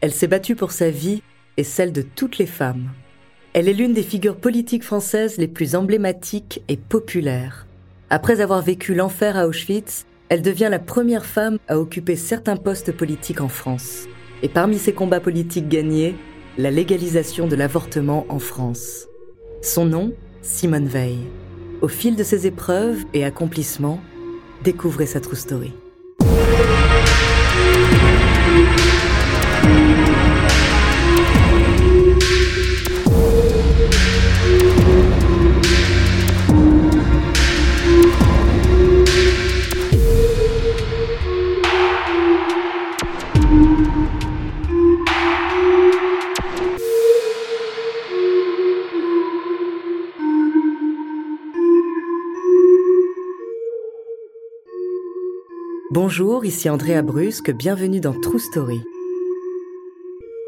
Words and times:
Elle 0.00 0.12
s'est 0.12 0.28
battue 0.28 0.54
pour 0.54 0.72
sa 0.72 0.90
vie 0.90 1.22
et 1.56 1.64
celle 1.64 1.92
de 1.92 2.02
toutes 2.02 2.38
les 2.38 2.46
femmes. 2.46 2.90
Elle 3.52 3.68
est 3.68 3.74
l'une 3.74 3.94
des 3.94 4.02
figures 4.02 4.36
politiques 4.36 4.84
françaises 4.84 5.38
les 5.38 5.48
plus 5.48 5.74
emblématiques 5.74 6.62
et 6.68 6.76
populaires. 6.76 7.66
Après 8.10 8.40
avoir 8.40 8.62
vécu 8.62 8.94
l'enfer 8.94 9.36
à 9.36 9.48
Auschwitz, 9.48 10.06
elle 10.28 10.42
devient 10.42 10.68
la 10.70 10.78
première 10.78 11.26
femme 11.26 11.58
à 11.66 11.78
occuper 11.78 12.14
certains 12.14 12.56
postes 12.56 12.92
politiques 12.92 13.40
en 13.40 13.48
France. 13.48 14.06
Et 14.42 14.48
parmi 14.48 14.78
ses 14.78 14.92
combats 14.92 15.20
politiques 15.20 15.68
gagnés, 15.68 16.14
la 16.58 16.70
légalisation 16.70 17.48
de 17.48 17.56
l'avortement 17.56 18.26
en 18.28 18.38
France. 18.38 19.06
Son 19.62 19.86
nom, 19.86 20.12
Simone 20.42 20.86
Veil. 20.86 21.18
Au 21.82 21.88
fil 21.88 22.14
de 22.14 22.22
ses 22.22 22.46
épreuves 22.46 23.04
et 23.14 23.24
accomplissements, 23.24 24.00
découvrez 24.62 25.06
sa 25.06 25.20
true 25.20 25.36
story. 25.36 25.72
Bonjour, 56.00 56.44
ici 56.44 56.70
Andrea 56.70 57.02
Brusque, 57.02 57.50
bienvenue 57.50 57.98
dans 57.98 58.12
True 58.12 58.38
Story. 58.38 58.80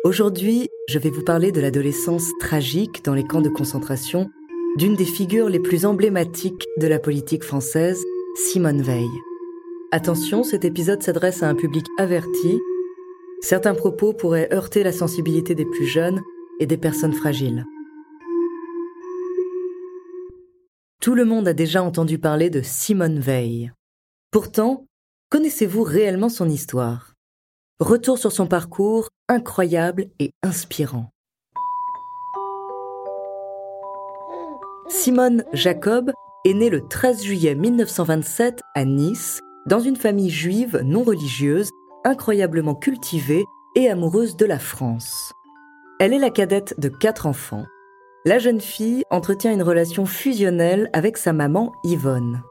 Aujourd'hui, 0.04 0.68
je 0.88 1.00
vais 1.00 1.10
vous 1.10 1.24
parler 1.24 1.50
de 1.50 1.60
l'adolescence 1.60 2.30
tragique 2.38 3.04
dans 3.04 3.14
les 3.14 3.24
camps 3.24 3.40
de 3.40 3.48
concentration 3.48 4.30
d'une 4.76 4.94
des 4.94 5.04
figures 5.04 5.48
les 5.48 5.58
plus 5.58 5.86
emblématiques 5.86 6.68
de 6.78 6.86
la 6.86 7.00
politique 7.00 7.42
française, 7.42 8.00
Simone 8.36 8.80
Veil. 8.80 9.08
Attention, 9.90 10.44
cet 10.44 10.64
épisode 10.64 11.02
s'adresse 11.02 11.42
à 11.42 11.48
un 11.48 11.56
public 11.56 11.86
averti. 11.98 12.60
Certains 13.40 13.74
propos 13.74 14.12
pourraient 14.12 14.54
heurter 14.54 14.84
la 14.84 14.92
sensibilité 14.92 15.56
des 15.56 15.66
plus 15.66 15.86
jeunes 15.86 16.20
et 16.60 16.66
des 16.66 16.78
personnes 16.78 17.12
fragiles. 17.12 17.66
Tout 21.02 21.16
le 21.16 21.24
monde 21.24 21.48
a 21.48 21.54
déjà 21.54 21.82
entendu 21.82 22.20
parler 22.20 22.50
de 22.50 22.62
Simone 22.62 23.18
Veil. 23.18 23.72
Pourtant, 24.30 24.86
Connaissez-vous 25.30 25.84
réellement 25.84 26.28
son 26.28 26.48
histoire? 26.48 27.14
Retour 27.78 28.18
sur 28.18 28.32
son 28.32 28.48
parcours 28.48 29.10
incroyable 29.28 30.06
et 30.18 30.32
inspirant. 30.42 31.12
Simone 34.88 35.44
Jacob 35.52 36.10
est 36.44 36.54
née 36.54 36.68
le 36.68 36.80
13 36.88 37.22
juillet 37.22 37.54
1927 37.54 38.60
à 38.74 38.84
Nice, 38.84 39.38
dans 39.66 39.78
une 39.78 39.94
famille 39.94 40.30
juive 40.30 40.80
non 40.84 41.04
religieuse, 41.04 41.70
incroyablement 42.04 42.74
cultivée 42.74 43.44
et 43.76 43.88
amoureuse 43.88 44.36
de 44.36 44.46
la 44.46 44.58
France. 44.58 45.32
Elle 46.00 46.12
est 46.12 46.18
la 46.18 46.30
cadette 46.30 46.74
de 46.80 46.88
quatre 46.88 47.28
enfants. 47.28 47.66
La 48.24 48.40
jeune 48.40 48.60
fille 48.60 49.04
entretient 49.10 49.52
une 49.52 49.62
relation 49.62 50.06
fusionnelle 50.06 50.90
avec 50.92 51.16
sa 51.16 51.32
maman 51.32 51.72
Yvonne. 51.84 52.42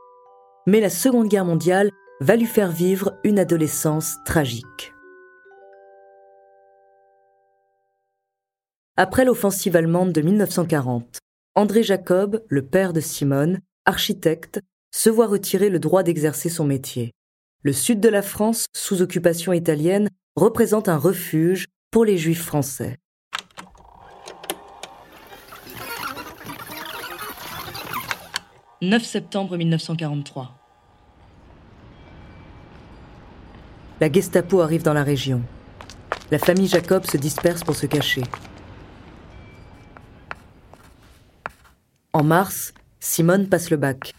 Mais 0.66 0.80
la 0.80 0.90
Seconde 0.90 1.28
Guerre 1.28 1.44
mondiale 1.44 1.92
va 2.22 2.36
lui 2.36 2.46
faire 2.46 2.72
vivre 2.72 3.18
une 3.24 3.40
adolescence 3.40 4.18
tragique. 4.26 4.94
Après 8.98 9.24
l'offensive 9.24 9.78
allemande 9.78 10.12
de 10.12 10.22
1940, 10.22 11.20
André 11.56 11.84
Jacob, 11.84 12.44
le 12.50 12.66
père 12.66 12.92
de 12.92 13.00
Simone, 13.00 13.60
architecte, 13.86 14.60
se 14.94 15.10
voit 15.10 15.28
retirer 15.28 15.70
le 15.70 15.80
droit 15.80 16.04
d'exercer 16.04 16.50
son 16.50 16.66
métier. 16.66 17.14
Le 17.64 17.72
sud 17.72 18.02
de 18.02 18.10
la 18.10 18.22
France, 18.22 18.66
sous 18.76 19.02
occupation 19.02 19.54
italienne, 19.54 20.10
représente 20.36 20.90
un 20.90 20.98
refuge 20.98 21.68
pour 21.92 22.04
les 22.04 22.18
juifs 22.18 22.44
français. 22.44 22.98
«9 28.82 29.04
septembre 29.04 29.58
1943. 29.58 30.59
La 34.00 34.12
Gestapo 34.12 34.62
arrive 34.62 34.84
dans 34.84 34.94
la 34.94 35.04
région. 35.04 35.42
La 36.32 36.40
famille 36.40 36.68
Jacob 36.68 37.06
se 37.06 37.18
disperse 37.18 37.64
pour 37.64 37.76
se 37.76 37.86
cacher. 37.86 38.24
En 42.14 42.24
mars, 42.24 42.74
Simone 43.00 43.48
passe 43.48 43.70
le 43.70 43.78
bac. 43.78 44.14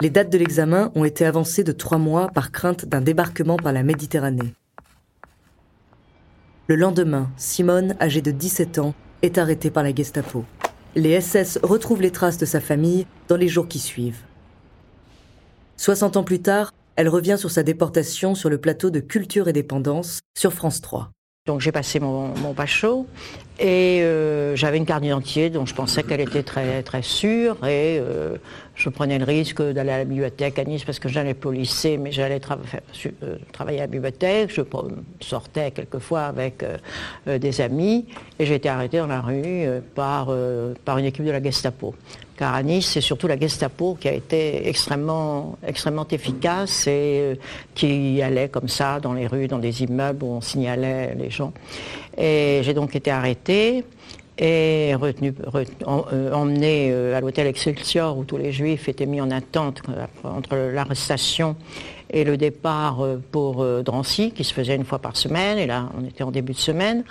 Les 0.00 0.10
dates 0.10 0.30
de 0.30 0.38
l'examen 0.38 0.92
ont 0.94 1.04
été 1.04 1.26
avancées 1.26 1.64
de 1.64 1.72
trois 1.72 1.98
mois 1.98 2.28
par 2.28 2.52
crainte 2.52 2.86
d'un 2.86 3.00
débarquement 3.00 3.56
par 3.56 3.72
la 3.72 3.82
Méditerranée. 3.82 4.54
Le 6.68 6.76
lendemain, 6.76 7.30
Simone, 7.36 7.96
âgée 8.00 8.22
de 8.22 8.30
17 8.30 8.78
ans, 8.78 8.94
est 9.22 9.38
arrêtée 9.38 9.70
par 9.70 9.82
la 9.82 9.94
Gestapo. 9.94 10.44
Les 10.94 11.20
SS 11.20 11.58
retrouvent 11.62 12.00
les 12.00 12.12
traces 12.12 12.38
de 12.38 12.46
sa 12.46 12.60
famille 12.60 13.06
dans 13.28 13.36
les 13.36 13.48
jours 13.48 13.68
qui 13.68 13.78
suivent. 13.78 14.22
60 15.76 16.16
ans 16.16 16.24
plus 16.24 16.40
tard, 16.40 16.72
elle 17.00 17.08
revient 17.08 17.36
sur 17.38 17.50
sa 17.50 17.62
déportation 17.62 18.34
sur 18.34 18.50
le 18.50 18.58
plateau 18.58 18.90
de 18.90 19.00
Culture 19.00 19.48
et 19.48 19.54
Dépendance 19.54 20.20
sur 20.36 20.52
France 20.52 20.82
3. 20.82 21.10
Donc 21.46 21.62
j'ai 21.62 21.72
passé 21.72 21.98
mon, 21.98 22.28
mon 22.36 22.52
bachot 22.52 23.06
et 23.58 24.02
euh, 24.02 24.54
j'avais 24.54 24.76
une 24.76 24.84
carte 24.84 25.02
d'identité 25.02 25.48
dont 25.48 25.64
je 25.64 25.74
pensais 25.74 26.02
qu'elle 26.02 26.20
était 26.20 26.42
très 26.42 26.82
très 26.82 27.00
sûre 27.00 27.56
et 27.66 27.98
euh, 27.98 28.36
je 28.74 28.88
prenais 28.88 29.18
le 29.18 29.24
risque 29.24 29.62
d'aller 29.62 29.90
à 29.90 29.98
la 29.98 30.04
bibliothèque 30.04 30.58
à 30.58 30.64
Nice 30.64 30.84
parce 30.84 30.98
que 30.98 31.08
j'allais 31.08 31.34
pas 31.34 31.48
au 31.48 31.52
lycée 31.52 31.98
mais 31.98 32.12
j'allais 32.12 32.40
euh, 33.22 33.36
travailler 33.52 33.78
à 33.78 33.82
la 33.82 33.86
bibliothèque. 33.86 34.50
Je 34.54 34.62
sortais 35.20 35.70
quelquefois 35.70 36.22
avec 36.22 36.64
des 37.26 37.60
amis 37.60 38.06
et 38.38 38.46
j'ai 38.46 38.54
été 38.54 38.68
arrêtée 38.68 38.98
dans 38.98 39.06
la 39.06 39.20
rue 39.20 39.66
par, 39.94 40.30
une 40.30 41.04
équipe 41.04 41.24
de 41.24 41.30
la 41.30 41.42
Gestapo 41.42 41.94
car 42.40 42.54
à 42.54 42.62
Nice, 42.62 42.92
c'est 42.92 43.02
surtout 43.02 43.26
la 43.26 43.38
Gestapo 43.38 43.98
qui 44.00 44.08
a 44.08 44.14
été 44.14 44.66
extrêmement, 44.66 45.58
efficace 46.10 46.86
et 46.86 46.90
euh, 46.90 47.34
qui 47.74 48.22
allait 48.22 48.48
comme 48.48 48.66
ça 48.66 48.98
dans 48.98 49.12
les 49.12 49.26
rues, 49.26 49.46
dans 49.46 49.58
des 49.58 49.82
immeubles 49.82 50.24
où 50.24 50.28
on 50.28 50.40
signalait 50.40 51.14
les 51.16 51.28
gens. 51.28 51.52
Et 52.16 52.60
j'ai 52.62 52.72
donc 52.72 52.96
été 52.96 53.10
arrêtée 53.10 53.84
et 54.40 54.92
euh, 54.94 56.32
emmené 56.32 56.90
euh, 56.90 57.16
à 57.16 57.20
l'hôtel 57.20 57.46
Excelsior 57.46 58.18
où 58.18 58.24
tous 58.24 58.38
les 58.38 58.50
juifs 58.50 58.88
étaient 58.88 59.06
mis 59.06 59.20
en 59.20 59.30
attente 59.30 59.82
entre 60.24 60.56
l'arrestation 60.56 61.54
et 62.12 62.24
le 62.24 62.36
départ 62.36 63.06
pour 63.30 63.64
Drancy 63.84 64.32
qui 64.32 64.42
se 64.42 64.52
faisait 64.52 64.74
une 64.74 64.84
fois 64.84 64.98
par 64.98 65.16
semaine 65.16 65.58
et 65.58 65.66
là 65.66 65.90
on 65.96 66.04
était 66.04 66.24
en 66.24 66.32
début 66.32 66.54
de 66.54 66.58
semaine 66.58 67.04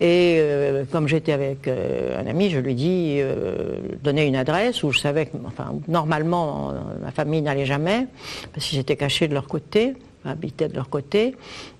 et 0.00 0.36
euh, 0.38 0.84
comme 0.90 1.08
j'étais 1.08 1.32
avec 1.32 1.66
euh, 1.66 2.20
un 2.20 2.26
ami, 2.28 2.50
je 2.50 2.60
lui 2.60 2.76
dis 2.76 3.16
euh, 3.18 3.78
donner 4.02 4.26
une 4.26 4.36
adresse 4.36 4.84
où 4.84 4.92
je 4.92 5.00
savais 5.00 5.26
que, 5.26 5.36
enfin, 5.44 5.74
normalement, 5.88 6.72
ma 7.02 7.10
famille 7.10 7.42
n'allait 7.42 7.66
jamais, 7.66 8.06
parce 8.54 8.66
qu'ils 8.66 8.78
étaient 8.78 8.96
cachés 8.96 9.26
de 9.26 9.34
leur 9.34 9.48
côté, 9.48 9.94
habitaient 10.24 10.68
de 10.68 10.74
leur 10.74 10.88
côté. 10.88 11.34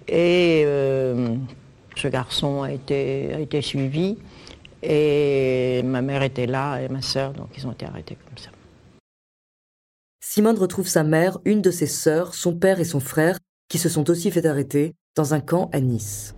Et 0.08 0.64
ce 1.96 2.08
garçon 2.08 2.62
a 2.62 2.72
été, 2.72 3.30
a 3.34 3.40
été 3.40 3.60
suivi. 3.62 4.16
Et 4.82 5.82
ma 5.84 6.02
mère 6.02 6.22
était 6.22 6.46
là 6.46 6.78
et 6.80 6.88
ma 6.88 7.02
sœur, 7.02 7.32
donc 7.32 7.48
ils 7.56 7.66
ont 7.66 7.72
été 7.72 7.86
arrêtés 7.86 8.16
comme 8.26 8.38
ça. 8.38 8.50
Simone 10.20 10.58
retrouve 10.58 10.86
sa 10.86 11.04
mère, 11.04 11.38
une 11.44 11.62
de 11.62 11.70
ses 11.70 11.86
sœurs, 11.86 12.34
son 12.34 12.54
père 12.54 12.80
et 12.80 12.84
son 12.84 13.00
frère, 13.00 13.38
qui 13.68 13.78
se 13.78 13.88
sont 13.88 14.08
aussi 14.10 14.30
fait 14.30 14.46
arrêter 14.46 14.94
dans 15.16 15.34
un 15.34 15.40
camp 15.40 15.68
à 15.72 15.80
Nice. 15.80 16.34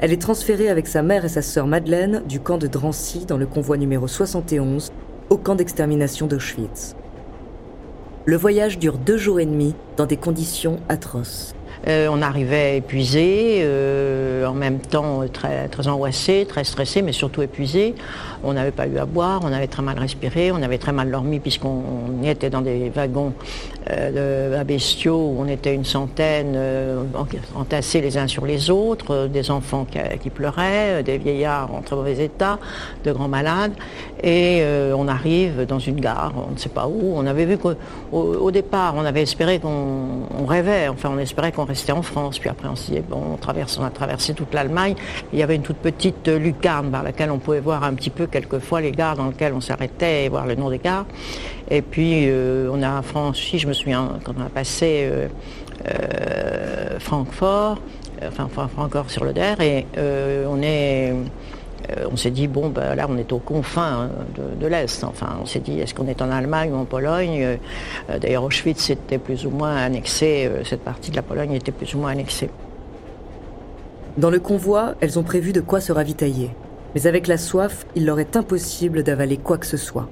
Elle 0.00 0.12
est 0.12 0.22
transférée 0.22 0.68
avec 0.68 0.86
sa 0.86 1.02
mère 1.02 1.24
et 1.24 1.28
sa 1.28 1.42
sœur 1.42 1.66
Madeleine 1.66 2.22
du 2.26 2.40
camp 2.40 2.58
de 2.58 2.68
Drancy 2.68 3.26
dans 3.26 3.36
le 3.36 3.46
convoi 3.46 3.76
numéro 3.76 4.06
71 4.06 4.92
au 5.30 5.36
camp 5.38 5.56
d'extermination 5.56 6.26
d'Auschwitz. 6.26 6.94
le 8.24 8.36
voyage 8.36 8.78
dure 8.78 8.98
deux 8.98 9.16
jours 9.16 9.40
et 9.40 9.46
demi 9.46 9.74
dans 9.96 10.06
des 10.06 10.16
conditions 10.16 10.80
atroces. 10.88 11.54
Euh, 11.86 12.08
on 12.10 12.22
arrivait 12.22 12.78
épuisé, 12.78 13.60
euh, 13.60 14.46
en 14.46 14.54
même 14.54 14.80
temps 14.80 15.22
très, 15.32 15.68
très 15.68 15.86
angoissé, 15.86 16.44
très 16.48 16.64
stressé, 16.64 17.02
mais 17.02 17.12
surtout 17.12 17.42
épuisé. 17.42 17.94
On 18.42 18.52
n'avait 18.52 18.72
pas 18.72 18.86
eu 18.86 18.98
à 18.98 19.06
boire, 19.06 19.40
on 19.44 19.52
avait 19.52 19.66
très 19.68 19.82
mal 19.82 19.98
respiré, 19.98 20.50
on 20.52 20.62
avait 20.62 20.78
très 20.78 20.92
mal 20.92 21.10
dormi 21.10 21.40
puisqu'on 21.40 22.22
était 22.24 22.50
dans 22.50 22.60
des 22.60 22.90
wagons 22.90 23.32
euh, 23.90 24.58
de, 24.58 24.64
bestiaux 24.64 25.16
où 25.16 25.36
on 25.38 25.46
était 25.46 25.74
une 25.74 25.84
centaine 25.84 26.58
entassés 27.54 28.00
les 28.00 28.18
uns 28.18 28.26
sur 28.26 28.44
les 28.44 28.70
autres, 28.70 29.28
des 29.28 29.50
enfants 29.50 29.86
qui, 30.20 30.30
pleuraient, 30.30 31.02
des 31.02 31.16
vieillards 31.16 31.74
en 31.74 31.80
très 31.80 31.96
mauvais 31.96 32.24
état, 32.24 32.58
de 33.04 33.12
grands 33.12 33.28
malades. 33.28 33.72
Et 34.22 34.62
on 34.94 35.08
arrive 35.08 35.64
dans 35.64 35.78
une 35.78 36.00
gare, 36.00 36.32
on 36.48 36.52
ne 36.52 36.58
sait 36.58 36.68
pas 36.68 36.86
où. 36.86 37.14
On 37.14 37.24
avait 37.26 37.46
vu 37.46 37.56
qu'au 37.56 37.74
au 38.12 38.50
départ, 38.50 38.94
on 38.96 39.04
avait 39.04 39.22
espéré 39.22 39.58
qu'on 39.58 40.46
rêvait, 40.46 40.88
enfin 40.88 41.10
on 41.12 41.18
espérait 41.18 41.52
qu'on 41.52 41.64
restait 41.64 41.92
en 41.92 42.02
France. 42.02 42.38
Puis 42.38 42.48
après, 42.48 42.68
on 42.68 42.76
s'est 42.76 42.92
dit, 42.92 43.02
on, 43.12 43.36
traverse, 43.36 43.78
on 43.78 43.84
a 43.84 43.90
traversé 43.90 44.34
toute 44.34 44.54
l'Allemagne. 44.54 44.94
Il 45.32 45.38
y 45.38 45.42
avait 45.42 45.56
une 45.56 45.62
toute 45.62 45.76
petite 45.76 46.28
lucarne 46.28 46.90
par 46.90 47.02
laquelle 47.02 47.30
on 47.30 47.38
pouvait 47.38 47.60
voir 47.60 47.84
un 47.84 47.94
petit 47.94 48.10
peu 48.10 48.26
quelquefois 48.26 48.80
les 48.80 48.92
gares 48.92 49.16
dans 49.16 49.28
lesquelles 49.28 49.52
on 49.54 49.60
s'arrêtait 49.60 50.24
et 50.24 50.28
voir 50.28 50.46
le 50.46 50.54
nom 50.54 50.70
des 50.70 50.78
gares. 50.78 51.06
Et 51.70 51.82
puis, 51.82 52.24
euh, 52.28 52.70
on 52.72 52.82
a 52.82 53.02
franchi, 53.02 53.58
je 53.58 53.68
me 53.68 53.72
souviens, 53.72 54.18
quand 54.24 54.32
on 54.38 54.46
a 54.46 54.48
passé 54.48 55.08
euh, 55.10 55.28
euh, 55.86 56.98
Francfort, 56.98 57.78
enfin, 58.26 58.48
Francfort 58.48 59.10
sur 59.10 59.24
le 59.24 59.32
Der, 59.32 59.60
et 59.60 59.86
on 60.48 60.62
est 60.62 61.14
on 62.10 62.16
s'est 62.16 62.30
dit, 62.30 62.48
bon, 62.48 62.68
ben, 62.68 62.94
là, 62.94 63.06
on 63.08 63.16
est 63.16 63.32
aux 63.32 63.38
confins 63.38 64.10
hein, 64.10 64.10
de, 64.60 64.66
l'Est. 64.66 65.04
Enfin, 65.04 65.38
on 65.40 65.46
s'est 65.46 65.60
dit, 65.60 65.80
est-ce 65.80 65.94
qu'on 65.94 66.06
est 66.06 66.20
en 66.20 66.30
Allemagne 66.30 66.70
ou 66.70 66.76
en 66.76 66.84
Pologne? 66.84 67.58
D'ailleurs, 68.20 68.44
Auschwitz 68.44 68.90
était 68.90 69.16
plus 69.16 69.46
ou 69.46 69.50
moins 69.50 69.74
annexé, 69.74 70.50
cette 70.64 70.82
partie 70.82 71.10
de 71.10 71.16
la 71.16 71.22
Pologne 71.22 71.52
était 71.52 71.72
plus 71.72 71.94
ou 71.94 71.98
moins 71.98 72.10
annexée. 72.10 72.50
Dans 74.18 74.28
le 74.28 74.38
convoi, 74.38 74.96
elles 75.00 75.18
ont 75.18 75.22
prévu 75.22 75.52
de 75.52 75.62
quoi 75.62 75.80
se 75.80 75.92
ravitailler. 75.92 76.50
Mais 76.94 77.06
avec 77.06 77.26
la 77.26 77.38
soif, 77.38 77.86
il 77.94 78.04
leur 78.04 78.20
est 78.20 78.36
impossible 78.36 79.02
d'avaler 79.02 79.38
quoi 79.38 79.56
que 79.56 79.66
ce 79.66 79.78
soit. 79.78 80.08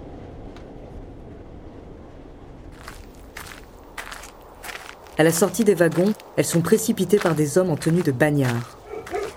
À 5.18 5.22
la 5.22 5.32
sortie 5.32 5.64
des 5.64 5.74
wagons, 5.74 6.12
elles 6.36 6.44
sont 6.44 6.60
précipitées 6.60 7.16
par 7.16 7.34
des 7.34 7.56
hommes 7.56 7.70
en 7.70 7.76
tenue 7.76 8.02
de 8.02 8.12
bagnard. 8.12 8.78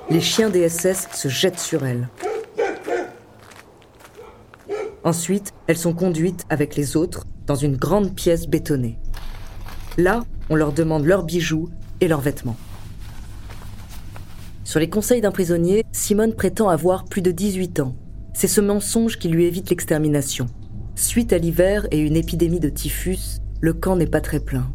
Les 0.09 0.19
chiens 0.19 0.49
des 0.49 0.67
SS 0.67 1.07
se 1.13 1.29
jettent 1.29 1.59
sur 1.59 1.85
elles. 1.85 2.09
Ensuite, 5.05 5.53
elles 5.67 5.77
sont 5.77 5.93
conduites 5.93 6.43
avec 6.49 6.75
les 6.75 6.97
autres 6.97 7.25
dans 7.47 7.55
une 7.55 7.77
grande 7.77 8.13
pièce 8.13 8.47
bétonnée. 8.47 8.99
Là, 9.97 10.23
on 10.49 10.55
leur 10.55 10.73
demande 10.73 11.05
leurs 11.05 11.23
bijoux 11.23 11.69
et 12.01 12.09
leurs 12.09 12.19
vêtements. 12.19 12.57
Sur 14.65 14.81
les 14.81 14.89
conseils 14.89 15.21
d'un 15.21 15.31
prisonnier, 15.31 15.85
Simone 15.93 16.35
prétend 16.35 16.67
avoir 16.67 17.05
plus 17.05 17.21
de 17.21 17.31
18 17.31 17.79
ans. 17.79 17.95
C'est 18.33 18.47
ce 18.47 18.59
mensonge 18.59 19.17
qui 19.17 19.29
lui 19.29 19.45
évite 19.45 19.69
l'extermination. 19.69 20.47
Suite 20.95 21.31
à 21.31 21.37
l'hiver 21.37 21.87
et 21.91 21.99
une 21.99 22.17
épidémie 22.17 22.59
de 22.59 22.69
typhus, 22.69 23.39
le 23.61 23.73
camp 23.73 23.95
n'est 23.95 24.05
pas 24.05 24.21
très 24.21 24.41
plein. 24.41 24.69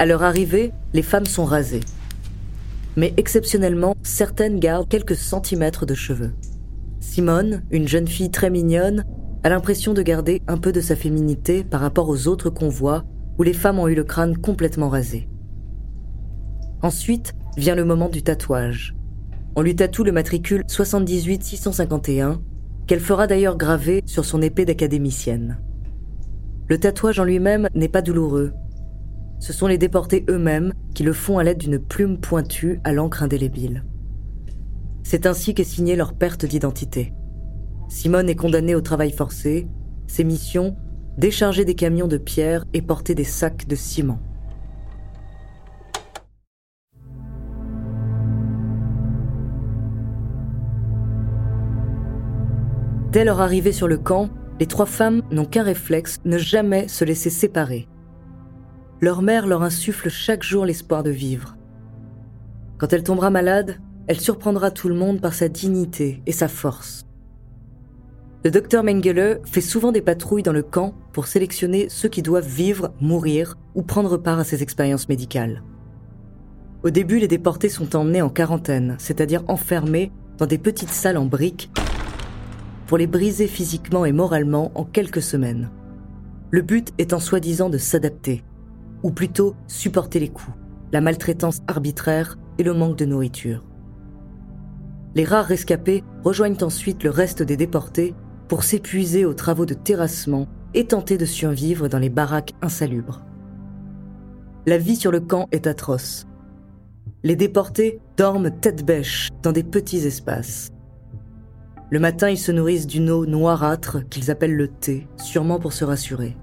À 0.00 0.06
leur 0.06 0.22
arrivée, 0.22 0.72
les 0.94 1.02
femmes 1.02 1.26
sont 1.26 1.44
rasées. 1.44 1.82
Mais 2.96 3.12
exceptionnellement, 3.18 3.94
certaines 4.02 4.58
gardent 4.58 4.88
quelques 4.88 5.14
centimètres 5.14 5.84
de 5.84 5.92
cheveux. 5.92 6.32
Simone, 7.00 7.64
une 7.70 7.86
jeune 7.86 8.08
fille 8.08 8.30
très 8.30 8.48
mignonne, 8.48 9.04
a 9.42 9.50
l'impression 9.50 9.92
de 9.92 10.00
garder 10.00 10.40
un 10.48 10.56
peu 10.56 10.72
de 10.72 10.80
sa 10.80 10.96
féminité 10.96 11.64
par 11.64 11.82
rapport 11.82 12.08
aux 12.08 12.28
autres 12.28 12.48
convois 12.48 13.04
où 13.38 13.42
les 13.42 13.52
femmes 13.52 13.78
ont 13.78 13.88
eu 13.88 13.94
le 13.94 14.04
crâne 14.04 14.38
complètement 14.38 14.88
rasé. 14.88 15.28
Ensuite 16.80 17.34
vient 17.58 17.74
le 17.74 17.84
moment 17.84 18.08
du 18.08 18.22
tatouage. 18.22 18.96
On 19.54 19.60
lui 19.60 19.76
tatoue 19.76 20.04
le 20.04 20.12
matricule 20.12 20.64
78-651, 20.66 22.38
qu'elle 22.86 23.00
fera 23.00 23.26
d'ailleurs 23.26 23.58
graver 23.58 24.02
sur 24.06 24.24
son 24.24 24.40
épée 24.40 24.64
d'académicienne. 24.64 25.58
Le 26.68 26.78
tatouage 26.78 27.20
en 27.20 27.24
lui-même 27.24 27.68
n'est 27.74 27.88
pas 27.88 28.00
douloureux. 28.00 28.54
Ce 29.40 29.54
sont 29.54 29.66
les 29.66 29.78
déportés 29.78 30.24
eux-mêmes 30.28 30.74
qui 30.94 31.02
le 31.02 31.14
font 31.14 31.38
à 31.38 31.44
l'aide 31.44 31.58
d'une 31.58 31.78
plume 31.78 32.18
pointue 32.18 32.78
à 32.84 32.92
l'encre 32.92 33.22
indélébile. 33.22 33.84
C'est 35.02 35.26
ainsi 35.26 35.54
qu'est 35.54 35.64
signée 35.64 35.96
leur 35.96 36.12
perte 36.12 36.44
d'identité. 36.44 37.14
Simone 37.88 38.28
est 38.28 38.36
condamnée 38.36 38.74
au 38.74 38.82
travail 38.82 39.10
forcé. 39.10 39.66
Ses 40.06 40.24
missions 40.24 40.76
décharger 41.16 41.64
des 41.64 41.74
camions 41.74 42.06
de 42.06 42.18
pierre 42.18 42.64
et 42.74 42.82
porter 42.82 43.14
des 43.14 43.24
sacs 43.24 43.66
de 43.66 43.74
ciment. 43.74 44.20
Dès 53.10 53.24
leur 53.24 53.40
arrivée 53.40 53.72
sur 53.72 53.88
le 53.88 53.98
camp, 53.98 54.28
les 54.60 54.66
trois 54.66 54.86
femmes 54.86 55.22
n'ont 55.32 55.46
qu'un 55.46 55.64
réflexe, 55.64 56.18
ne 56.24 56.38
jamais 56.38 56.86
se 56.86 57.04
laisser 57.04 57.30
séparer. 57.30 57.89
Leur 59.02 59.22
mère 59.22 59.46
leur 59.46 59.62
insuffle 59.62 60.10
chaque 60.10 60.42
jour 60.42 60.66
l'espoir 60.66 61.02
de 61.02 61.10
vivre. 61.10 61.56
Quand 62.76 62.92
elle 62.92 63.02
tombera 63.02 63.30
malade, 63.30 63.76
elle 64.06 64.20
surprendra 64.20 64.70
tout 64.70 64.88
le 64.88 64.94
monde 64.94 65.22
par 65.22 65.32
sa 65.32 65.48
dignité 65.48 66.22
et 66.26 66.32
sa 66.32 66.48
force. 66.48 67.06
Le 68.44 68.50
docteur 68.50 68.84
Mengele 68.84 69.40
fait 69.44 69.62
souvent 69.62 69.92
des 69.92 70.02
patrouilles 70.02 70.42
dans 70.42 70.52
le 70.52 70.62
camp 70.62 70.94
pour 71.12 71.26
sélectionner 71.26 71.88
ceux 71.88 72.08
qui 72.08 72.20
doivent 72.20 72.46
vivre, 72.46 72.92
mourir 73.00 73.56
ou 73.74 73.82
prendre 73.82 74.18
part 74.18 74.38
à 74.38 74.44
ces 74.44 74.62
expériences 74.62 75.08
médicales. 75.08 75.62
Au 76.82 76.90
début, 76.90 77.18
les 77.18 77.28
déportés 77.28 77.68
sont 77.70 77.96
emmenés 77.96 78.22
en 78.22 78.30
quarantaine, 78.30 78.96
c'est-à-dire 78.98 79.44
enfermés 79.48 80.12
dans 80.36 80.46
des 80.46 80.58
petites 80.58 80.90
salles 80.90 81.18
en 81.18 81.26
briques 81.26 81.70
pour 82.86 82.98
les 82.98 83.06
briser 83.06 83.46
physiquement 83.46 84.04
et 84.04 84.12
moralement 84.12 84.72
en 84.74 84.84
quelques 84.84 85.22
semaines. 85.22 85.70
Le 86.50 86.62
but 86.62 86.92
étant 86.98 87.20
soi-disant 87.20 87.70
de 87.70 87.78
s'adapter, 87.78 88.42
ou 89.02 89.10
plutôt 89.10 89.54
supporter 89.66 90.20
les 90.20 90.28
coups, 90.28 90.56
la 90.92 91.00
maltraitance 91.00 91.60
arbitraire 91.68 92.38
et 92.58 92.62
le 92.62 92.74
manque 92.74 92.96
de 92.96 93.04
nourriture. 93.04 93.64
Les 95.14 95.24
rares 95.24 95.46
rescapés 95.46 96.04
rejoignent 96.22 96.62
ensuite 96.62 97.02
le 97.02 97.10
reste 97.10 97.42
des 97.42 97.56
déportés 97.56 98.14
pour 98.48 98.62
s'épuiser 98.62 99.24
aux 99.24 99.34
travaux 99.34 99.66
de 99.66 99.74
terrassement 99.74 100.46
et 100.74 100.86
tenter 100.86 101.18
de 101.18 101.24
survivre 101.24 101.88
dans 101.88 101.98
les 101.98 102.10
baraques 102.10 102.54
insalubres. 102.62 103.24
La 104.66 104.78
vie 104.78 104.96
sur 104.96 105.10
le 105.10 105.20
camp 105.20 105.48
est 105.52 105.66
atroce. 105.66 106.26
Les 107.22 107.36
déportés 107.36 108.00
dorment 108.16 108.50
tête 108.50 108.84
bêche 108.84 109.28
dans 109.42 109.52
des 109.52 109.62
petits 109.62 110.06
espaces. 110.06 110.68
Le 111.90 111.98
matin, 111.98 112.28
ils 112.28 112.38
se 112.38 112.52
nourrissent 112.52 112.86
d'une 112.86 113.10
eau 113.10 113.26
noirâtre 113.26 114.08
qu'ils 114.08 114.30
appellent 114.30 114.54
le 114.54 114.68
thé, 114.68 115.08
sûrement 115.16 115.58
pour 115.58 115.72
se 115.72 115.84
rassurer. 115.84 116.36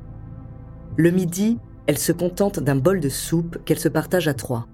Le 0.97 1.09
midi, 1.11 1.57
elles 1.87 1.97
se 1.97 2.11
contentent 2.11 2.59
d'un 2.59 2.75
bol 2.75 2.99
de 2.99 3.09
soupe 3.09 3.57
qu'elles 3.65 3.79
se 3.79 3.87
partagent 3.87 4.27
à 4.27 4.33
trois. 4.33 4.67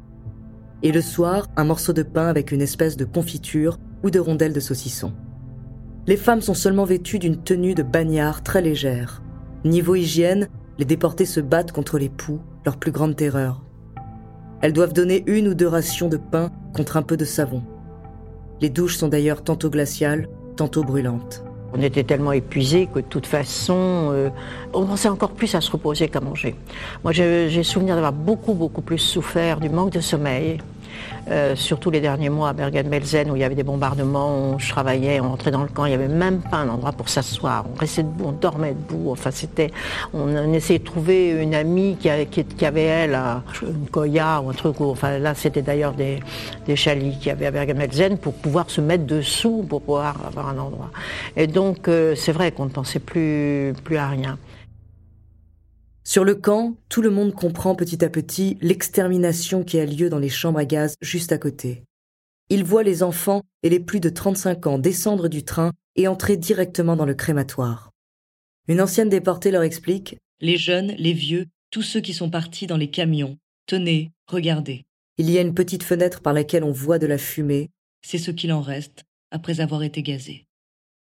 Et 0.81 0.91
le 0.91 1.01
soir, 1.01 1.47
un 1.55 1.63
morceau 1.63 1.93
de 1.93 2.03
pain 2.03 2.27
avec 2.27 2.51
une 2.51 2.61
espèce 2.61 2.97
de 2.97 3.05
confiture 3.05 3.77
ou 4.03 4.09
de 4.09 4.19
rondelles 4.19 4.53
de 4.53 4.59
saucisson. 4.59 5.13
Les 6.07 6.17
femmes 6.17 6.41
sont 6.41 6.55
seulement 6.55 6.83
vêtues 6.83 7.19
d'une 7.19 7.41
tenue 7.41 7.75
de 7.75 7.83
bagnard 7.83 8.43
très 8.43 8.61
légère. 8.61 9.21
Niveau 9.63 9.95
hygiène, 9.95 10.49
les 10.77 10.85
déportés 10.85 11.25
se 11.25 11.39
battent 11.39 11.71
contre 11.71 11.97
les 11.97 12.09
poux, 12.09 12.41
leur 12.65 12.77
plus 12.77 12.91
grande 12.91 13.15
terreur. 13.15 13.63
Elles 14.61 14.73
doivent 14.73 14.93
donner 14.93 15.23
une 15.27 15.47
ou 15.47 15.53
deux 15.53 15.67
rations 15.67 16.09
de 16.09 16.17
pain 16.17 16.51
contre 16.73 16.97
un 16.97 17.03
peu 17.03 17.15
de 17.15 17.25
savon. 17.25 17.63
Les 18.59 18.69
douches 18.69 18.97
sont 18.97 19.07
d'ailleurs 19.07 19.43
tantôt 19.43 19.69
glaciales, 19.69 20.27
tantôt 20.55 20.83
brûlantes. 20.83 21.43
On 21.75 21.81
était 21.81 22.03
tellement 22.03 22.31
épuisés 22.31 22.87
que 22.93 22.99
de 22.99 23.05
toute 23.05 23.25
façon, 23.25 24.11
euh, 24.13 24.29
on 24.73 24.85
pensait 24.85 25.09
encore 25.09 25.31
plus 25.31 25.55
à 25.55 25.61
se 25.61 25.71
reposer 25.71 26.07
qu'à 26.07 26.19
manger. 26.21 26.55
Moi, 27.03 27.13
j'ai 27.13 27.63
souvenir 27.63 27.95
d'avoir 27.95 28.13
beaucoup, 28.13 28.53
beaucoup 28.53 28.81
plus 28.81 28.99
souffert 28.99 29.59
du 29.59 29.69
manque 29.69 29.91
de 29.91 29.99
sommeil, 29.99 30.59
euh, 31.29 31.55
surtout 31.55 31.89
les 31.89 32.01
derniers 32.01 32.29
mois 32.29 32.49
à 32.49 32.53
Bergen-Belsen 32.53 33.31
où 33.31 33.35
il 33.35 33.39
y 33.39 33.43
avait 33.43 33.55
des 33.55 33.63
bombardements, 33.63 34.57
je 34.57 34.69
travaillais, 34.69 35.19
on 35.19 35.29
rentrait 35.29 35.51
dans 35.51 35.63
le 35.63 35.69
camp, 35.69 35.85
il 35.85 35.89
n'y 35.89 35.95
avait 35.95 36.07
même 36.07 36.41
pas 36.41 36.57
un 36.57 36.69
endroit 36.69 36.91
pour 36.91 37.09
s'asseoir. 37.09 37.65
On 37.73 37.79
restait 37.79 38.03
debout, 38.03 38.25
on 38.27 38.31
dormait 38.31 38.73
debout. 38.73 39.11
Enfin, 39.11 39.31
c'était, 39.31 39.71
on, 40.13 40.53
essayait 40.53 40.79
de 40.79 40.83
trouver 40.83 41.31
une 41.31 41.55
amie 41.55 41.97
qui, 41.97 42.09
avait, 42.09 42.83
elle 42.83 43.17
une 43.61 43.87
koya 43.89 44.41
ou 44.41 44.49
un 44.49 44.53
truc. 44.53 44.75
là, 45.01 45.33
c'était 45.35 45.61
d'ailleurs 45.61 45.93
des, 45.93 46.19
des 46.65 46.75
qu'il 46.75 47.27
y 47.27 47.29
avait 47.29 47.47
à 47.47 47.51
Bergen-Belsen 47.51 48.17
pour 48.17 48.33
pouvoir 48.33 48.69
se 48.69 48.81
mettre 48.81 49.05
dessous, 49.05 49.65
pour 49.67 49.81
pouvoir 49.81 50.15
avoir 50.27 50.49
un 50.49 50.57
endroit. 50.57 50.89
Et 51.35 51.47
donc, 51.47 51.87
euh, 51.87 52.15
c'est 52.15 52.31
vrai 52.31 52.51
qu'on 52.51 52.65
ne 52.65 52.69
pensait 52.69 52.99
plus 52.99 53.73
à 53.97 54.07
rien. 54.07 54.37
Sur 56.13 56.25
le 56.25 56.35
camp, 56.35 56.77
tout 56.89 57.01
le 57.01 57.09
monde 57.09 57.33
comprend 57.33 57.73
petit 57.73 58.05
à 58.05 58.09
petit 58.11 58.55
l'extermination 58.61 59.63
qui 59.63 59.79
a 59.79 59.85
lieu 59.87 60.11
dans 60.11 60.19
les 60.19 60.29
chambres 60.29 60.59
à 60.59 60.65
gaz 60.65 60.93
juste 61.01 61.31
à 61.31 61.39
côté. 61.39 61.85
Ils 62.49 62.63
voient 62.63 62.83
les 62.83 63.01
enfants 63.01 63.41
et 63.63 63.69
les 63.71 63.79
plus 63.79 63.99
de 63.99 64.09
35 64.09 64.67
ans 64.67 64.77
descendre 64.77 65.27
du 65.27 65.43
train 65.43 65.71
et 65.95 66.07
entrer 66.07 66.37
directement 66.37 66.95
dans 66.95 67.07
le 67.07 67.15
crématoire. 67.15 67.89
Une 68.67 68.79
ancienne 68.79 69.09
déportée 69.09 69.49
leur 69.49 69.63
explique 69.63 70.19
Les 70.39 70.55
jeunes, 70.55 70.93
les 70.99 71.13
vieux, 71.13 71.47
tous 71.71 71.81
ceux 71.81 71.99
qui 71.99 72.13
sont 72.13 72.29
partis 72.29 72.67
dans 72.67 72.77
les 72.77 72.91
camions. 72.91 73.39
Tenez, 73.65 74.11
regardez. 74.27 74.83
Il 75.17 75.31
y 75.31 75.39
a 75.39 75.41
une 75.41 75.55
petite 75.55 75.81
fenêtre 75.81 76.21
par 76.21 76.33
laquelle 76.33 76.63
on 76.63 76.71
voit 76.71 76.99
de 76.99 77.07
la 77.07 77.17
fumée. 77.17 77.71
C'est 78.05 78.19
ce 78.19 78.29
qu'il 78.29 78.53
en 78.53 78.61
reste 78.61 79.01
après 79.31 79.61
avoir 79.61 79.81
été 79.81 80.03
gazé. 80.03 80.45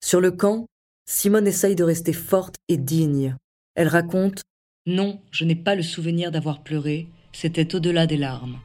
Sur 0.01 0.21
le 0.21 0.31
camp, 0.31 0.67
Simone 1.05 1.47
essaye 1.47 1.75
de 1.75 1.83
rester 1.83 2.13
forte 2.13 2.55
et 2.69 2.77
digne. 2.77 3.35
Elle 3.75 3.89
raconte 3.89 4.43
Non, 4.87 5.19
je 5.29 5.45
n'ai 5.45 5.55
pas 5.55 5.75
le 5.75 5.83
souvenir 5.83 6.31
d'avoir 6.31 6.63
pleuré, 6.63 7.07
c'était 7.33 7.75
au-delà 7.75 8.07
des 8.07 8.17
larmes. 8.17 8.57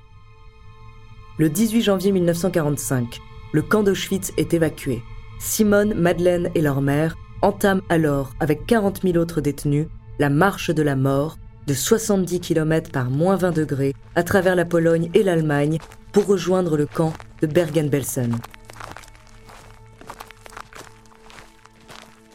Le 1.38 1.50
18 1.50 1.82
janvier 1.82 2.10
1945, 2.10 3.20
le 3.52 3.60
camp 3.60 3.82
d'Auschwitz 3.82 4.32
est 4.38 4.54
évacué. 4.54 5.02
Simone, 5.38 5.92
Madeleine 5.92 6.48
et 6.54 6.62
leur 6.62 6.80
mère 6.80 7.18
entament 7.42 7.82
alors, 7.90 8.32
avec 8.40 8.64
40 8.64 9.02
000 9.02 9.18
autres 9.18 9.42
détenus, 9.42 9.88
la 10.18 10.30
marche 10.30 10.70
de 10.70 10.80
la 10.82 10.96
mort 10.96 11.36
de 11.66 11.74
70 11.74 12.40
km 12.40 12.90
par 12.90 13.10
moins 13.10 13.36
20 13.36 13.52
degrés 13.52 13.92
à 14.14 14.22
travers 14.22 14.56
la 14.56 14.64
Pologne 14.64 15.10
et 15.12 15.22
l'Allemagne 15.22 15.76
pour 16.12 16.24
rejoindre 16.24 16.78
le 16.78 16.86
camp 16.86 17.12
de 17.42 17.46
Bergen-Belsen. 17.46 18.38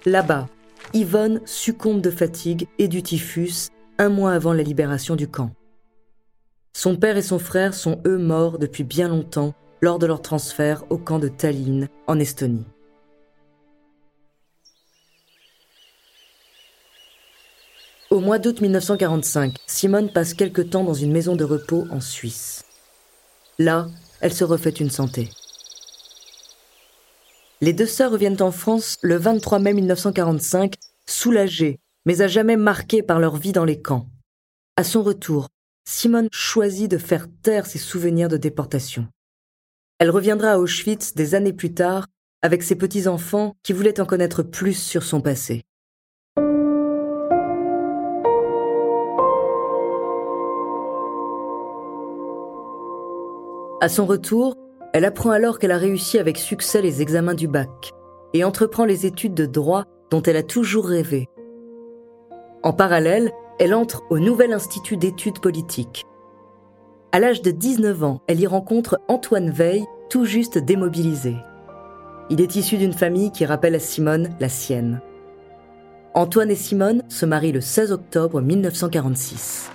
Là-bas, 0.06 0.50
Yvonne 0.94 1.42
succombe 1.46 2.02
de 2.02 2.12
fatigue 2.12 2.68
et 2.78 2.88
du 2.88 3.02
typhus 3.02 3.70
un 3.98 4.10
mois 4.10 4.34
avant 4.34 4.54
la 4.54 4.64
libération 4.64 5.16
du 5.16 5.28
camp. 5.28 5.52
Son 6.74 6.98
père 6.98 7.18
et 7.18 7.22
son 7.22 7.40
frère 7.40 7.74
sont 7.74 8.02
eux 8.06 8.18
morts 8.18 8.60
depuis 8.60 8.84
bien 8.84 9.08
longtemps 9.08 9.54
lors 9.82 10.00
de 10.00 10.06
leur 10.06 10.22
transfert 10.22 10.84
au 10.90 10.98
camp 10.98 11.20
de 11.20 11.28
Tallinn, 11.28 11.88
en 12.08 12.20
Estonie. 12.20 12.66
Au 18.10 18.20
mois 18.20 18.40
d'août 18.40 18.60
1945, 18.60 19.56
Simone 19.68 20.12
passe 20.12 20.34
quelque 20.34 20.62
temps 20.62 20.84
dans 20.84 20.94
une 20.94 21.14
maison 21.14 21.36
de 21.38 21.46
repos 21.46 21.86
en 21.92 22.02
Suisse. 22.02 22.66
Là, 23.58 23.88
elle 24.20 24.34
se 24.34 24.44
refait 24.44 24.70
une 24.70 24.90
santé. 24.90 25.30
Les 27.64 27.74
deux 27.74 27.86
sœurs 27.86 28.12
reviennent 28.12 28.42
en 28.42 28.50
France 28.50 28.98
le 29.04 29.18
23 29.18 29.60
mai 29.60 29.74
1945, 29.74 30.74
soulagées, 31.06 31.80
mais 32.08 32.22
à 32.22 32.28
jamais 32.28 32.58
marquées 32.58 33.04
par 33.04 33.20
leur 33.20 33.38
vie 33.38 33.52
dans 33.52 33.66
les 33.66 33.80
camps. 33.80 34.08
À 34.78 34.84
son 34.84 35.04
retour, 35.04 35.48
Simone 35.88 36.28
choisit 36.32 36.90
de 36.90 36.98
faire 36.98 37.28
taire 37.44 37.68
ses 37.68 37.78
souvenirs 37.78 38.30
de 38.30 38.38
déportation. 38.38 39.08
Elle 40.00 40.10
reviendra 40.10 40.54
à 40.54 40.58
Auschwitz 40.58 41.14
des 41.14 41.36
années 41.36 41.54
plus 41.54 41.76
tard 41.76 42.08
avec 42.42 42.64
ses 42.64 42.76
petits-enfants 42.76 43.54
qui 43.62 43.74
voulaient 43.74 44.02
en 44.02 44.08
connaître 44.08 44.42
plus 44.42 44.74
sur 44.74 45.04
son 45.04 45.22
passé. 45.22 45.62
À 53.84 53.90
son 53.90 54.08
retour, 54.08 54.56
elle 54.94 55.06
apprend 55.06 55.32
alors 55.32 55.60
qu'elle 55.60 55.72
a 55.72 55.78
réussi 55.78 56.20
avec 56.20 56.38
succès 56.38 56.82
les 56.82 57.02
examens 57.02 57.34
du 57.34 57.48
bac 57.48 57.92
et 58.34 58.44
entreprend 58.44 58.86
les 58.86 59.06
études 59.06 59.34
de 59.34 59.46
droit 59.46 59.86
dont 60.10 60.22
elle 60.22 60.38
a 60.38 60.44
toujours 60.44 60.88
rêvé. 60.88 61.28
En 62.64 62.74
parallèle, 62.74 63.32
elle 63.60 63.74
entre 63.74 64.04
au 64.10 64.20
Nouvel 64.20 64.54
Institut 64.54 64.98
d'études 64.98 65.40
politiques. 65.40 66.06
À 67.12 67.20
l'âge 67.20 67.42
de 67.42 67.52
19 67.52 68.04
ans, 68.04 68.22
elle 68.28 68.40
y 68.40 68.48
rencontre 68.48 69.00
Antoine 69.08 69.50
Veil, 69.50 69.86
tout 70.10 70.26
juste 70.26 70.58
démobilisé. 70.58 71.36
Il 72.30 72.42
est 72.42 72.56
issu 72.56 72.78
d'une 72.78 72.94
famille 72.94 73.32
qui 73.32 73.46
rappelle 73.46 73.76
à 73.76 73.80
Simone 73.80 74.30
la 74.40 74.50
sienne. 74.50 75.02
Antoine 76.14 76.52
et 76.52 76.56
Simone 76.56 77.04
se 77.10 77.26
marient 77.26 77.52
le 77.52 77.62
16 77.62 77.92
octobre 77.92 78.42
1946. 78.42 79.70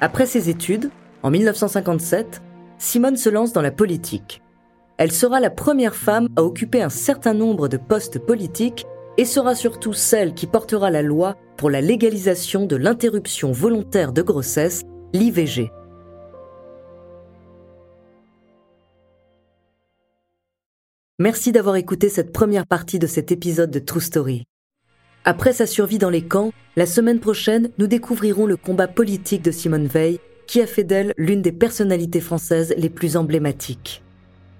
Après 0.00 0.26
ses 0.26 0.50
études, 0.50 0.90
en 1.22 1.30
1957, 1.30 2.42
Simone 2.78 3.16
se 3.16 3.30
lance 3.30 3.54
dans 3.54 3.62
la 3.62 3.70
politique. 3.70 4.42
Elle 4.98 5.10
sera 5.10 5.40
la 5.40 5.48
première 5.48 5.94
femme 5.94 6.28
à 6.36 6.42
occuper 6.42 6.82
un 6.82 6.90
certain 6.90 7.32
nombre 7.32 7.68
de 7.68 7.78
postes 7.78 8.18
politiques 8.18 8.86
et 9.16 9.24
sera 9.24 9.54
surtout 9.54 9.94
celle 9.94 10.34
qui 10.34 10.46
portera 10.46 10.90
la 10.90 11.00
loi 11.00 11.36
pour 11.56 11.70
la 11.70 11.80
légalisation 11.80 12.66
de 12.66 12.76
l'interruption 12.76 13.52
volontaire 13.52 14.12
de 14.12 14.20
grossesse, 14.20 14.82
l'IVG. 15.14 15.70
Merci 21.18 21.52
d'avoir 21.52 21.76
écouté 21.76 22.10
cette 22.10 22.32
première 22.32 22.66
partie 22.66 22.98
de 22.98 23.06
cet 23.06 23.32
épisode 23.32 23.70
de 23.70 23.78
True 23.78 24.02
Story. 24.02 24.44
Après 25.28 25.52
sa 25.52 25.66
survie 25.66 25.98
dans 25.98 26.08
les 26.08 26.22
camps, 26.22 26.52
la 26.76 26.86
semaine 26.86 27.18
prochaine, 27.18 27.70
nous 27.78 27.88
découvrirons 27.88 28.46
le 28.46 28.56
combat 28.56 28.86
politique 28.86 29.42
de 29.42 29.50
Simone 29.50 29.88
Veil, 29.88 30.20
qui 30.46 30.60
a 30.60 30.68
fait 30.68 30.84
d'elle 30.84 31.12
l'une 31.16 31.42
des 31.42 31.50
personnalités 31.50 32.20
françaises 32.20 32.72
les 32.78 32.88
plus 32.88 33.16
emblématiques. 33.16 34.04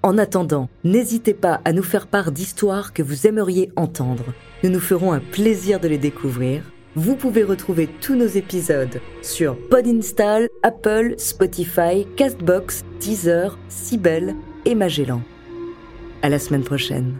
En 0.03 0.17
attendant, 0.17 0.67
n'hésitez 0.83 1.33
pas 1.33 1.61
à 1.63 1.71
nous 1.71 1.83
faire 1.83 2.05
part 2.05 2.33
d'histoires 2.33 2.91
que 2.91 3.01
vous 3.01 3.27
aimeriez 3.27 3.71
entendre. 3.77 4.25
Nous 4.61 4.69
nous 4.69 4.81
ferons 4.81 5.13
un 5.13 5.21
plaisir 5.21 5.79
de 5.79 5.87
les 5.87 5.97
découvrir. 5.97 6.63
Vous 6.95 7.15
pouvez 7.15 7.43
retrouver 7.43 7.87
tous 8.01 8.15
nos 8.15 8.27
épisodes 8.27 8.99
sur 9.21 9.55
Podinstall, 9.69 10.49
Apple, 10.63 11.15
Spotify, 11.17 12.05
Castbox, 12.17 12.83
Deezer, 12.99 13.57
Sibel 13.69 14.35
et 14.65 14.75
Magellan. 14.75 15.21
À 16.21 16.27
la 16.27 16.39
semaine 16.39 16.63
prochaine. 16.65 17.13